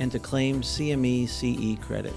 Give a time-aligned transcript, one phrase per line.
[0.00, 2.14] and to claim CME CE credit.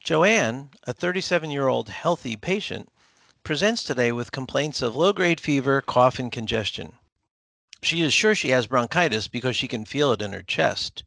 [0.00, 2.88] Joanne, a 37 year old healthy patient,
[3.44, 6.94] presents today with complaints of low grade fever, cough, and congestion.
[7.82, 11.04] She is sure she has bronchitis because she can feel it in her chest.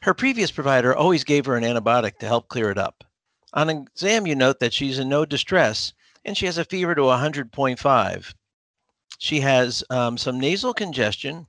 [0.00, 3.04] Her previous provider always gave her an antibiotic to help clear it up.
[3.52, 5.92] On exam, you note that she's in no distress
[6.24, 8.34] and she has a fever to 100.5.
[9.18, 11.46] She has um, some nasal congestion,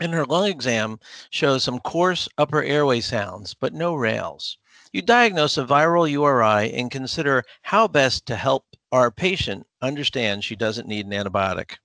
[0.00, 0.98] and her lung exam
[1.30, 4.58] shows some coarse upper airway sounds, but no rales.
[4.92, 10.56] You diagnose a viral URI and consider how best to help our patient understand she
[10.56, 11.76] doesn't need an antibiotic.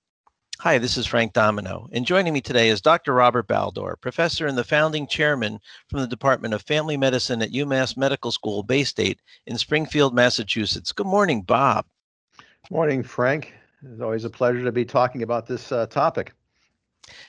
[0.60, 3.14] Hi, this is Frank Domino, and joining me today is Dr.
[3.14, 7.96] Robert Baldor, professor and the founding chairman from the Department of Family Medicine at UMass
[7.96, 10.92] Medical School, Baystate, in Springfield, Massachusetts.
[10.92, 11.86] Good morning, Bob.
[12.70, 13.52] Morning, Frank.
[13.82, 16.32] It's always a pleasure to be talking about this uh, topic.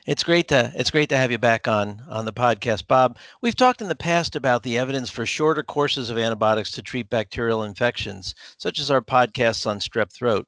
[0.05, 3.17] It's great to it's great to have you back on on the podcast, Bob.
[3.41, 7.09] We've talked in the past about the evidence for shorter courses of antibiotics to treat
[7.09, 10.47] bacterial infections, such as our podcasts on strep throat.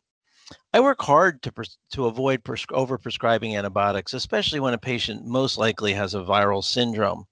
[0.74, 1.54] I work hard to
[1.92, 7.26] to avoid pres- overprescribing antibiotics, especially when a patient most likely has a viral syndrome.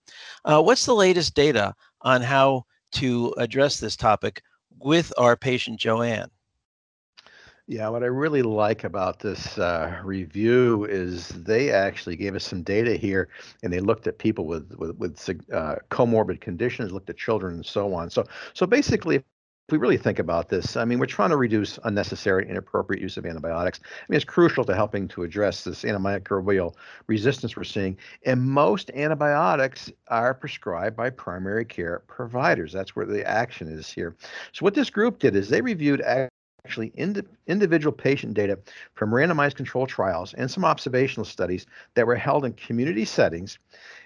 [0.46, 4.44] Uh, what's the latest data on how to address this topic
[4.80, 6.32] with our patient Joanne?
[7.68, 12.62] Yeah, what I really like about this uh, review is they actually gave us some
[12.62, 13.30] data here,
[13.64, 17.66] and they looked at people with with, with uh, comorbid conditions, looked at children, and
[17.66, 18.10] so on.
[18.10, 19.24] So, so basically, if
[19.72, 23.26] we really think about this, I mean, we're trying to reduce unnecessary, inappropriate use of
[23.26, 23.80] antibiotics.
[23.82, 26.76] I mean, it's crucial to helping to address this antimicrobial
[27.08, 27.98] resistance we're seeing.
[28.26, 32.74] And most antibiotics are prescribed by primary care providers.
[32.74, 34.18] That's where the action is here.
[34.52, 36.02] So, what this group did is they reviewed
[36.66, 38.58] actually ind- individual patient data
[38.94, 43.60] from randomized control trials and some observational studies that were held in community settings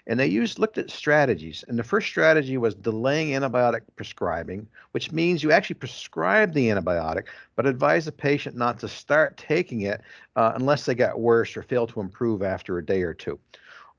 [0.07, 1.63] and they used looked at strategies.
[1.67, 7.25] And the first strategy was delaying antibiotic prescribing which means you actually prescribe the antibiotic
[7.55, 10.01] but advise the patient not to start taking it
[10.35, 13.37] uh, unless they got worse or fail to improve after a day or two.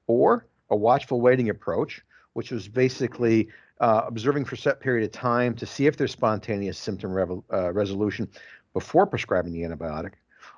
[0.09, 2.03] Or a watchful waiting approach
[2.33, 3.49] which was basically
[3.81, 7.45] uh, observing for a set period of time to see if there's spontaneous symptom revo-
[7.53, 8.29] uh, resolution
[8.73, 10.13] before prescribing the antibiotic,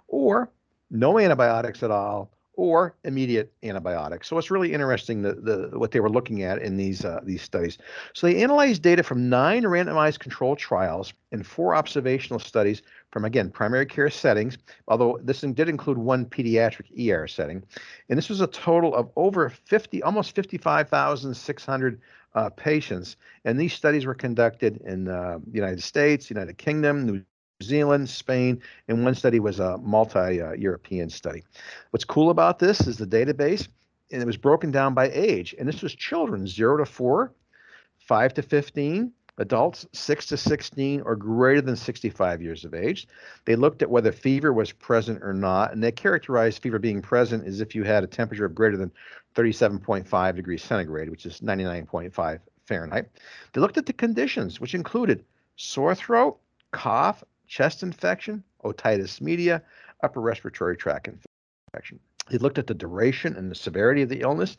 [0.09, 0.51] or
[0.91, 4.29] no antibiotics at all, or immediate antibiotics.
[4.29, 7.43] So it's really interesting the, the what they were looking at in these uh, these
[7.43, 7.79] studies.
[8.13, 13.51] So they analyzed data from nine randomized controlled trials and four observational studies from again
[13.51, 14.59] primary care settings.
[14.89, 17.63] Although this did include one pediatric ER setting,
[18.09, 22.01] and this was a total of over 50, almost 55,600
[22.35, 23.17] uh, patients.
[23.45, 27.23] And these studies were conducted in uh, the United States, United Kingdom, New
[27.63, 31.43] Zealand, Spain, and one study was a multi-European uh, study.
[31.91, 33.69] What's cool about this is the database,
[34.11, 35.55] and it was broken down by age.
[35.59, 37.33] And this was children 0 to 4,
[37.99, 43.09] 5 to 15, adults 6 to 16 or greater than 65 years of age.
[43.47, 47.47] They looked at whether fever was present or not, and they characterized fever being present
[47.47, 48.93] as if you had a temperature of greater than
[49.35, 53.09] 37.5 degrees centigrade, which is 99.5 Fahrenheit.
[53.53, 55.25] They looked at the conditions, which included
[55.57, 56.39] sore throat,
[56.71, 59.61] cough, chest infection, otitis media,
[60.03, 61.99] upper respiratory tract infection.
[62.31, 64.57] They looked at the duration and the severity of the illness.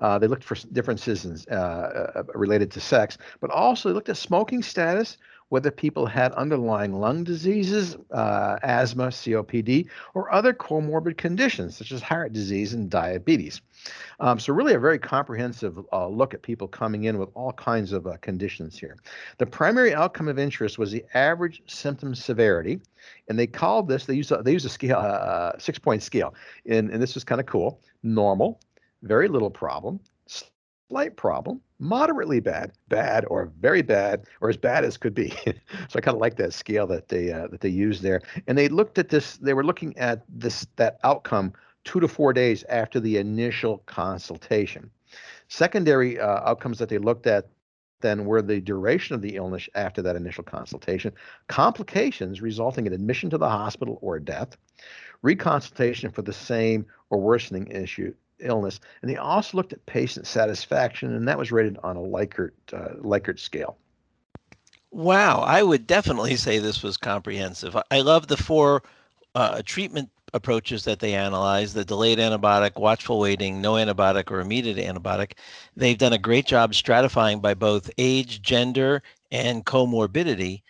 [0.00, 4.10] Uh, they looked for differences in, uh, uh, related to sex, but also they looked
[4.10, 5.16] at smoking status,
[5.48, 12.02] whether people had underlying lung diseases, uh, asthma, COPD, or other comorbid conditions such as
[12.02, 13.60] heart disease and diabetes.
[14.20, 17.92] Um, so, really, a very comprehensive uh, look at people coming in with all kinds
[17.92, 18.96] of uh, conditions here.
[19.38, 22.80] The primary outcome of interest was the average symptom severity,
[23.28, 24.06] and they called this.
[24.06, 26.34] They use a, they use a scale, uh, uh six point scale,
[26.66, 27.80] and, and this was kind of cool.
[28.02, 28.60] Normal,
[29.02, 30.00] very little problem,
[30.94, 35.30] slight problem, moderately bad, bad, or very bad, or as bad as could be.
[35.88, 38.22] so I kind of like that scale that they uh, that they use there.
[38.46, 39.36] And they looked at this.
[39.38, 41.52] They were looking at this that outcome
[41.82, 44.88] two to four days after the initial consultation.
[45.48, 47.48] Secondary uh, outcomes that they looked at
[48.00, 51.12] then were the duration of the illness after that initial consultation,
[51.48, 54.56] complications resulting in admission to the hospital or death,
[55.24, 58.80] reconsultation for the same or worsening issue illness.
[59.02, 62.94] And they also looked at patient satisfaction, and that was rated on a Likert uh,
[63.00, 63.76] Likert scale.
[64.90, 67.76] Wow, I would definitely say this was comprehensive.
[67.90, 68.82] I love the four
[69.34, 74.76] uh, treatment approaches that they analyze the delayed antibiotic, watchful waiting, no antibiotic, or immediate
[74.76, 75.32] antibiotic.
[75.76, 80.62] They've done a great job stratifying by both age, gender, and comorbidity.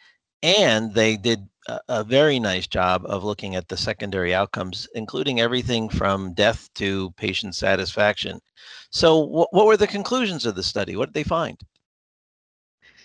[0.43, 1.49] And they did
[1.89, 7.11] a, very nice job of looking at the secondary outcomes, including everything from death to
[7.13, 8.41] patient satisfaction.
[8.91, 10.97] So, wh- what were the conclusions of the study?
[10.97, 11.61] What did they find?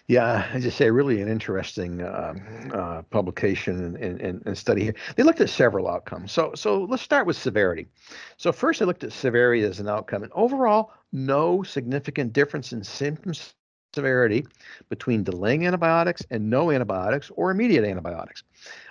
[0.08, 2.34] Yeah, as I say, really an interesting uh,
[2.74, 4.96] uh, publication and, and, and, study here.
[5.16, 6.32] They looked at several outcomes.
[6.32, 7.88] So, so let's start with severity.
[8.38, 12.84] So first, they looked at severity as an outcome, and overall, no significant difference in
[12.84, 13.54] symptoms
[14.00, 14.46] severity
[14.88, 18.44] between delaying antibiotics and no antibiotics or immediate antibiotics.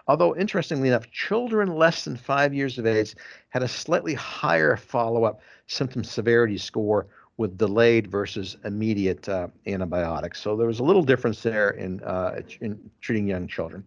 [0.06, 3.14] Although, interestingly enough, children less than five years of age
[3.48, 7.06] had a slightly higher follow up symptom severity score
[7.38, 10.40] with delayed versus immediate uh, antibiotics.
[10.40, 13.84] So there was a little difference there in, uh, in treating young children.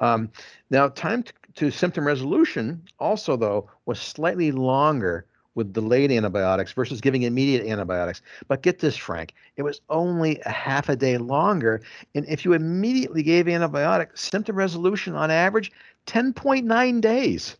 [0.00, 0.30] Um,
[0.70, 7.00] now, time to, to, symptom resolution also, though, was slightly longer with delayed antibiotics versus
[7.00, 8.22] giving immediate antibiotics.
[8.48, 11.82] But get this, Frank, it was only a half a day longer.
[12.14, 15.72] And if you immediately gave antibiotics, symptom resolution on average,
[16.06, 17.56] 10.9 days.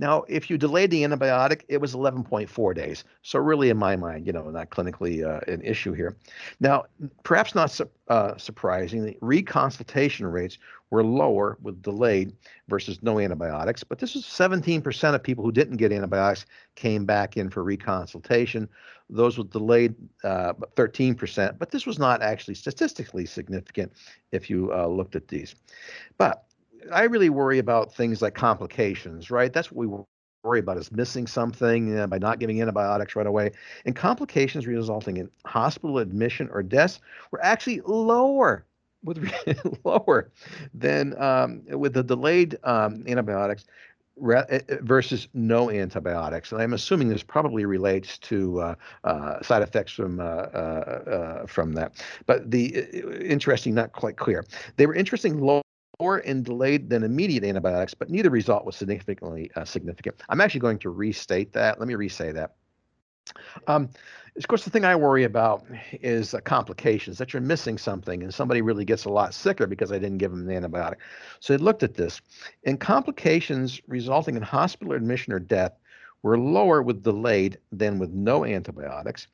[0.00, 3.04] Now, if you delayed the antibiotic, it was 11.4 days.
[3.20, 6.16] So, really, in my mind, you know, not clinically uh, an issue here.
[6.58, 6.86] Now,
[7.22, 10.56] perhaps not su- uh, surprisingly, reconsultation rates
[10.88, 12.32] were lower with delayed
[12.66, 13.84] versus no antibiotics.
[13.84, 16.46] But this was 17% of people who didn't get antibiotics
[16.76, 18.68] came back in for reconsultation.
[19.10, 19.94] Those with delayed,
[20.24, 21.58] uh, 13%.
[21.58, 23.92] But this was not actually statistically significant
[24.32, 25.54] if you uh, looked at these.
[26.16, 26.46] But
[26.92, 29.52] I really worry about things like complications, right?
[29.52, 30.04] That's what we
[30.44, 33.52] worry about is missing something uh, by not giving antibiotics right away.
[33.84, 37.00] And complications resulting in hospital admission or deaths
[37.30, 38.64] were actually lower
[39.02, 39.30] with
[39.84, 40.30] lower
[40.74, 43.64] than um, with the delayed um, antibiotics
[44.22, 46.52] uh, uh, versus no antibiotics.
[46.52, 48.74] And I'm assuming this probably relates to uh,
[49.04, 51.94] uh, side effects from uh, uh, from that.
[52.26, 52.84] But the
[53.24, 54.44] interesting, not quite clear.
[54.76, 55.62] They were interesting low
[56.00, 60.16] more in delayed than immediate antibiotics, but neither result was significantly uh, significant.
[60.28, 61.78] I'm actually going to restate that.
[61.78, 62.54] Let me resay that.
[63.66, 63.90] Um,
[64.36, 68.32] of course, the thing I worry about is uh, complications that you're missing something and
[68.32, 70.96] somebody really gets a lot sicker because I didn't give them the antibiotic.
[71.40, 72.20] So they looked at this,
[72.64, 75.72] and complications resulting in hospital admission or death
[76.22, 79.26] were lower with delayed than with no antibiotics,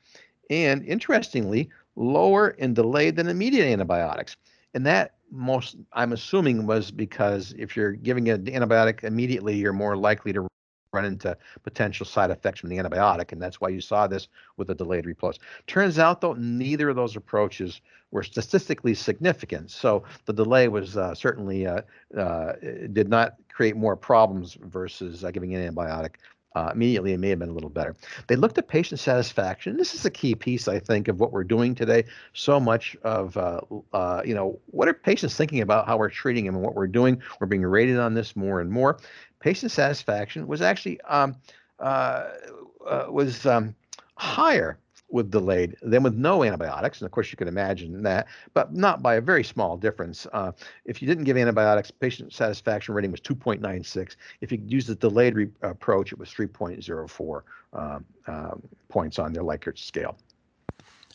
[0.49, 4.37] and interestingly, lower in delayed than immediate antibiotics.
[4.73, 9.97] And that most I'm assuming was because if you're giving an antibiotic immediately, you're more
[9.97, 10.47] likely to
[10.93, 14.69] run into potential side effects from the antibiotic, and that's why you saw this with
[14.69, 15.39] a delayed repost.
[15.67, 17.81] Turns out, though, neither of those approaches
[18.11, 19.69] were statistically significant.
[19.69, 21.81] So the delay was uh, certainly uh,
[22.17, 22.53] uh,
[22.93, 26.15] did not create more problems versus uh, giving an antibiotic
[26.55, 27.95] uh, immediately it may have been a little better.
[28.27, 29.77] They looked at patient satisfaction.
[29.77, 32.05] This is a key piece, I think, of what we're doing today.
[32.33, 33.61] So much of, uh,
[33.93, 36.87] uh, you know, what are patients thinking about how we're treating them and what we're
[36.87, 37.21] doing?
[37.39, 38.97] We're being rated on this more and more.
[39.39, 41.35] Patient satisfaction was actually um,
[41.79, 42.29] uh,
[42.87, 43.75] uh, was um,
[44.15, 44.79] higher
[45.09, 46.99] with delayed than with no antibiotics.
[46.99, 50.27] And of course, you can imagine that, but not by a very small difference.
[50.33, 50.51] Uh,
[50.85, 54.15] if you didn't give antibiotics, patient satisfaction rating was 2.96.
[54.41, 57.41] If you used the delayed re- approach, it was 3.04
[57.73, 60.17] um, um, points on their Likert scale.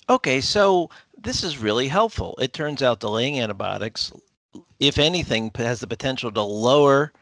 [0.09, 2.37] Okay, so this is really helpful.
[2.41, 4.13] It turns out delaying antibiotics,
[4.81, 7.13] if anything, has the potential to lower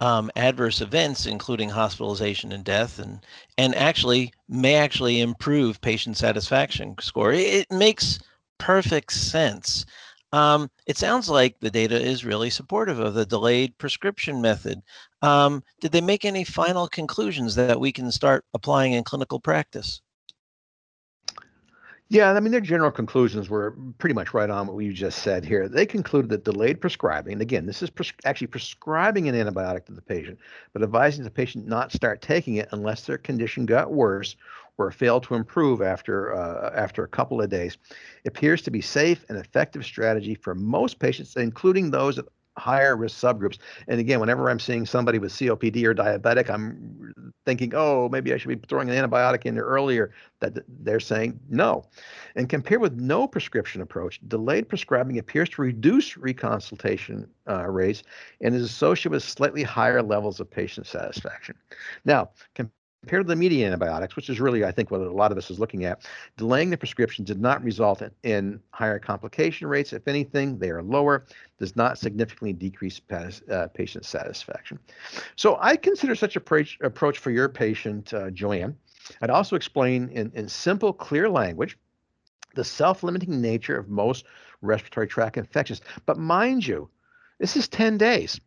[0.00, 3.20] um, adverse events, including hospitalization and death, and
[3.56, 7.32] and actually may actually improve patient satisfaction score.
[7.32, 8.18] It, makes
[8.58, 9.84] perfect sense.
[10.32, 14.82] Um, it sounds like the data is really supportive of the delayed prescription method.
[15.20, 20.00] Um, did they make any final conclusions that we can start applying in clinical practice?
[22.12, 25.46] Yeah, I mean, their general conclusions were pretty much right on what you just said
[25.46, 25.66] here.
[25.66, 29.92] They concluded that delayed prescribing, and again, this is pres- actually prescribing an antibiotic to
[29.92, 30.38] the patient,
[30.74, 34.36] but advising the patient not start taking it unless their condition got worse
[34.76, 37.78] or failed to improve after uh, after a couple of days,
[38.26, 42.20] appears to be safe and effective strategy for most patients, including those
[42.58, 43.58] higher risk subgroups.
[43.88, 47.12] And again, whenever I'm seeing somebody with COPD or diabetic, I'm
[47.46, 50.12] thinking, oh, maybe I should be throwing an antibiotic in there earlier.
[50.40, 51.84] That they're saying no.
[52.34, 58.02] And compared with no prescription approach, delayed prescribing appears to reduce reconsultation uh, rates
[58.40, 61.56] and is associated with slightly higher levels of patient satisfaction.
[62.04, 62.30] Now,
[63.02, 65.50] compared to the media antibiotics, which is really, I think, what a lot of us
[65.50, 66.06] is looking at,
[66.36, 69.92] delaying the prescription did not result in, in higher complication rates.
[69.92, 71.26] If anything, they are lower,
[71.58, 74.78] does not significantly decrease uh, patient satisfaction.
[75.34, 78.76] So I consider such approach, approach for your patient, uh, Joanne.
[79.20, 81.76] I'd also explain in, in simple, clear language
[82.54, 84.26] the self limiting nature of most
[84.60, 85.80] respiratory tract infections.
[86.06, 86.88] But mind you,
[87.40, 88.38] this is 10 days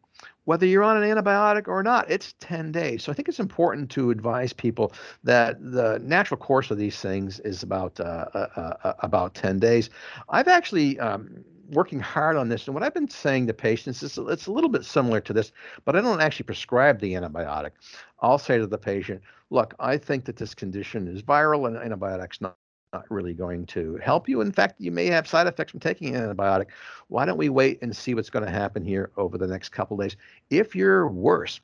[0.45, 3.03] whether you're on an antibiotic or not, it's 10 days.
[3.03, 7.39] So I think it's important to advise people that the natural course of these things
[7.41, 9.89] is about uh, uh, uh, uh about 10 days.
[10.29, 14.17] I've actually um, working hard on this, and what I've been saying to patients is
[14.17, 15.51] it's a little bit similar to this,
[15.83, 17.71] but I don't actually prescribe the antibiotic.
[18.19, 22.39] I'll say to the patient, "Look, I think that this condition is viral, and antibiotics
[22.39, 22.57] not
[22.95, 24.41] not really going to help you.
[24.41, 26.67] In fact, you may have side effects from taking an antibiotic.
[27.09, 29.97] Why don't we wait and see what's going to happen here over the next couple
[29.97, 30.15] days?
[30.49, 31.59] If you're worse,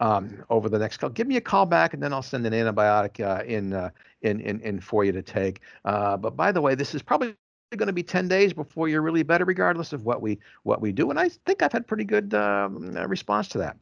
[0.00, 1.10] um, over the next call.
[1.10, 3.90] Give me a call back, and then I'll send an antibiotic uh, in, uh,
[4.22, 5.60] in, in in for you to take.
[5.84, 7.34] Uh, but by the way, this is probably
[7.76, 10.90] going to be 10 days before you're really better, regardless of what we what we
[10.90, 11.10] do.
[11.10, 13.76] And I think I've had pretty good um, response to that.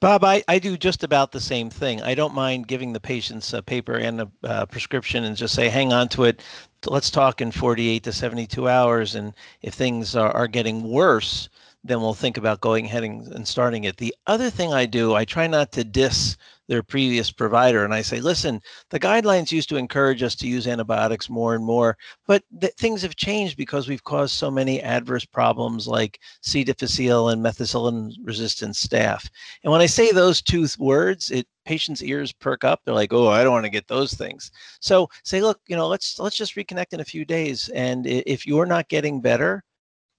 [0.00, 2.00] Bob, I, I do just about the same thing.
[2.00, 5.68] I don't mind giving the patients a paper and a uh, prescription and just say,
[5.68, 6.40] hang on to it.
[6.86, 9.14] Let's talk in 48 to 72 hours.
[9.14, 11.50] And if things are, are getting worse,
[11.84, 13.98] then we'll think about going ahead and, and starting it.
[13.98, 16.38] The other thing I do, I try not to diss
[16.70, 17.84] their previous provider.
[17.84, 21.64] And I say, listen, the guidelines used to encourage us to use antibiotics more and
[21.64, 21.98] more,
[22.28, 26.62] but th- things have changed because we've caused so many adverse problems like C.
[26.62, 29.28] difficile and methicillin resistant staph.
[29.64, 32.82] And when I say those two words, it patients' ears perk up.
[32.84, 34.52] They're like, oh, I don't want to get those things.
[34.80, 37.68] So say, look, you know, let's let's just reconnect in a few days.
[37.70, 39.64] And if you're not getting better,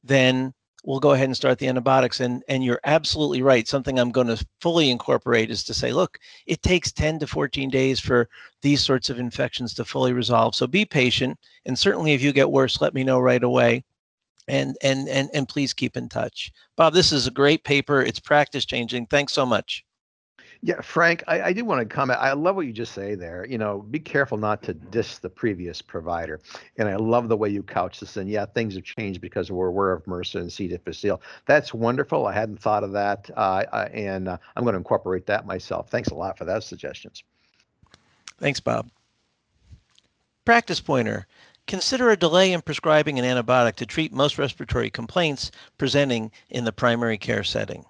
[0.03, 2.19] then we'll go ahead and start the antibiotics.
[2.19, 3.67] And, and you're absolutely right.
[3.67, 7.69] Something I'm going to fully incorporate is to say, look, it takes 10 to 14
[7.69, 8.27] days for
[8.61, 10.55] these sorts of infections to fully resolve.
[10.55, 11.37] So be patient.
[11.65, 13.83] And certainly if you get worse, let me know right away.
[14.47, 16.51] And, and, and, and please keep in touch.
[16.75, 18.01] Bob, this is a great paper.
[18.01, 19.05] It's practice changing.
[19.05, 19.85] Thanks so much.
[20.63, 22.19] Yeah, Frank, I, I do want to comment.
[22.19, 23.47] I love what you just say there.
[23.49, 26.39] You know, be careful not to diss the previous provider.
[26.77, 28.15] And I love the way you couch this.
[28.17, 30.67] And yeah, things have changed because we're aware of MRSA and C.
[30.67, 31.19] difficile.
[31.47, 32.27] That's wonderful.
[32.27, 33.27] I hadn't thought of that.
[33.35, 35.89] Uh, and uh, I'm going to incorporate that myself.
[35.89, 37.23] Thanks a lot for those suggestions.
[38.37, 38.91] Thanks, Bob.
[40.45, 41.25] Practice pointer.
[41.65, 45.49] Consider a delay in prescribing an antibiotic to treat most respiratory complaints
[45.79, 47.85] presenting in the primary care setting.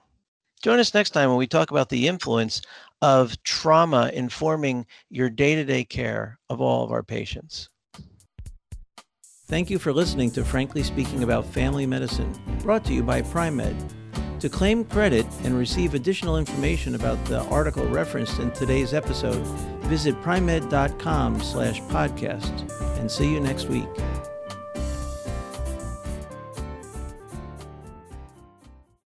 [0.62, 2.62] Join us next time when we talk about the influence
[3.02, 7.70] of trauma informing your day to day care of all of our patients.
[9.48, 13.76] Thank you for listening to Frankly Speaking About Family Medicine, brought to you by Pri-Med.
[14.40, 19.46] To claim credit and receive additional information about the article referenced in today's episode,
[19.88, 23.90] visit pri-med.com slash podcast and see you next week.